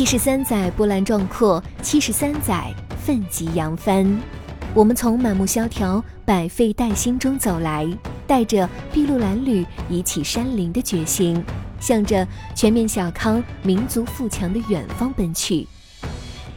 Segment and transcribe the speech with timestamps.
[0.00, 4.18] 七十三载波澜壮阔，七十三载奋楫扬帆。
[4.72, 7.86] 我们从满目萧条、百废待兴中走来，
[8.26, 11.44] 带着筚路蓝缕、移起山林的决心，
[11.80, 15.68] 向着全面小康、民族富强的远方奔去。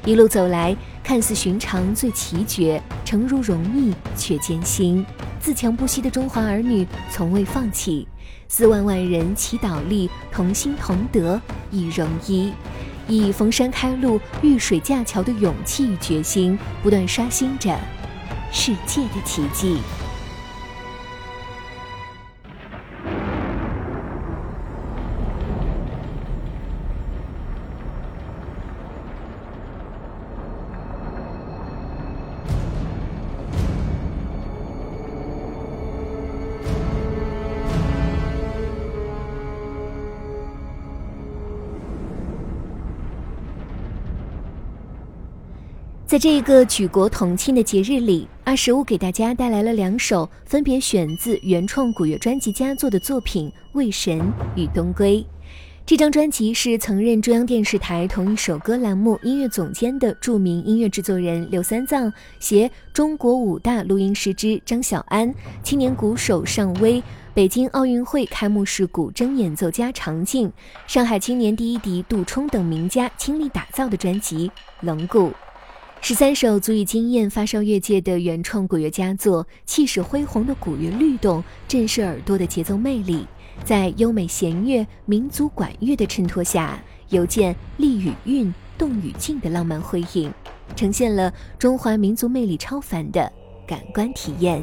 [0.06, 5.06] 一路走来，看似寻常，最奇绝；诚如容易，却艰辛。
[5.42, 8.08] 自强不息的中华儿女，从未放弃。
[8.48, 11.42] 四万万人齐倒立，同心同德，
[11.72, 12.54] 亦容一。
[13.08, 17.78] 以逢山开路、遇水架桥的勇气与决心，不断刷新着
[18.52, 19.80] 世界的奇迹。
[46.14, 54.22] 在这个举国同庆的节日里，二十五给大家带来了两首分别选自原创古乐专辑佳作的作品《为神
[54.56, 55.18] 与东归》。
[55.88, 67.02] 这张专辑是曾任中央电视台同一首歌栏目音乐总监的著名音乐制作人刘三藏，携中国五大录音师之张小安、青年鼓手尚威、
[67.34, 70.54] 北京奥运会开幕式古筝演奏家常静、
[70.86, 74.48] 上海青年第一笛杜冲等名家倾力打造的专辑
[74.82, 75.30] 《龙骨》。
[76.06, 83.26] 十三首足以惊艳发烧乐界的原创古乐佳作，气势恢宏的古乐律动，震慑耳朵的节奏魅力，
[83.64, 86.78] 在优美弦乐、民族管乐的衬托下，
[87.08, 90.30] 犹见力与韵、动与静的浪漫辉映，
[90.76, 93.32] 呈现了中华民族魅力超凡的
[93.66, 94.62] 感官体验。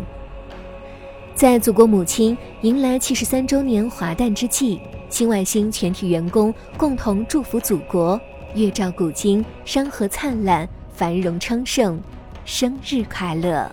[1.35, 4.79] 在祖国母亲迎来七十三周年华诞之际，
[5.09, 8.21] 新外星全体员工共同祝福祖国，
[8.55, 10.69] 月照古今，山河灿烂。
[11.01, 11.99] 繁荣昌盛，
[12.45, 13.73] 生日快乐！